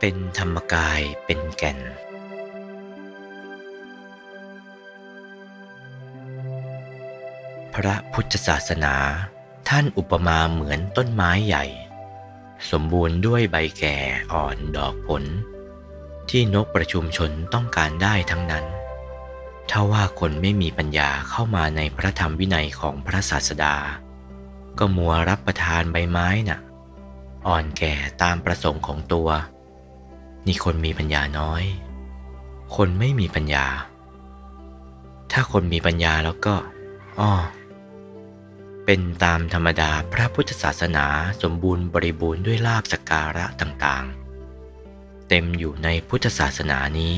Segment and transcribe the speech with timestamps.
[0.00, 1.78] เป็นธรรมกายเป็นแก่น
[7.74, 8.94] พระพุทธศาสนา
[9.68, 11.64] ท่านอุปมาเหมือนต้นไม้ใหญ่
[12.70, 13.96] สมบูรณ์ด้วยใบแก่
[14.32, 15.24] อ่อนดอกผล
[16.30, 18.64] ที่นกประชุมชนต้องการได้ทั้งนั้น
[19.70, 23.76] ถ้าว่าคนไม่มีปัญญาเข้ามาในพระธรรมวินัยของพระศาสดา
[24.78, 26.60] ก็มัวรับประทานใบไม้น่ะ
[27.46, 29.28] อ่อนแก่ตามประสงค์ของตัว
[30.46, 31.64] นี่คนมีปัญญาน้อย
[32.76, 33.66] คนไม่มีปัญญา
[35.32, 36.54] ถ้าคนมีปัญญาแล้วก็
[37.20, 37.32] อ้อ
[38.84, 41.06] เป็นตามธรรมดาพระพุทธศาสนา
[41.42, 47.16] สมบูรณ์บริบูรณ์ด้วยลาบสการะต่างๆ เต็มอยู่ในพุทธศาสนานี้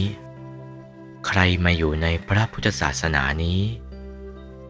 [1.27, 3.61] ใครมาอยู่ในพระพุทธศาสนานี้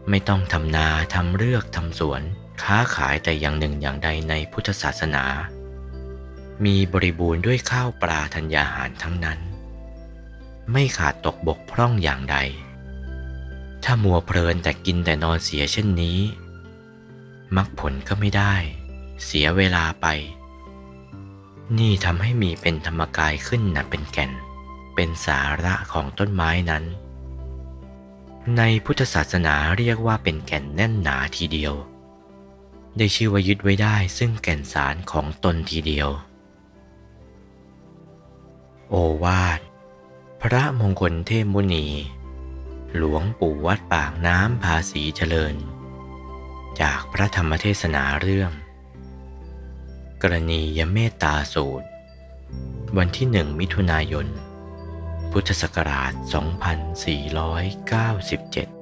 [0.08, 2.22] ไม่ต้องทำนาทำเรือกทำสวน
[2.62, 5.24] ค้าขายแต่อย่างหนึ่งอย่างใดในพุทธศาสนา
[6.64, 9.38] มีบริบูรณ์ด้วยข้าวปลาธัญญาหารทั้งนั้น
[10.72, 12.36] ไม่ขาดตกบกพร่องอย่างใด
[13.84, 16.18] ถ้ามัวเพลินแต่กินแต่นอนเสียเช่นนี้
[17.56, 18.54] มรรคผลก็ไม่ได้
[19.24, 20.06] เสียเวลาไป
[21.78, 24.32] นี่ทำให้มีเป็นธรรมกายขึ้นนะเป็นแก่น
[24.94, 26.84] เป็นสาระของต้นไม้นั้น
[28.56, 31.74] ในพุทธศาสนาเรียกว่าเป็นแก่นแน่นหนาทีเดียว
[32.96, 36.08] ได้ชื่อว่ายึดไว้ได้ซึ่งแก่นสารของตนทีเดียว
[38.90, 39.60] โอวาท
[40.42, 41.86] พระมงคลเทพมุนี
[42.96, 45.54] หลวงปู่วัดปากน้ำภาษีเจริญ
[46.80, 48.52] จากพระธรรมเทศนาเรื่อง
[50.22, 51.86] กรณียเมตตาสูตร
[52.98, 54.26] วันที่หนึ่งมิถุนายน
[55.32, 56.12] พุทธศักราช
[58.72, 58.77] 2497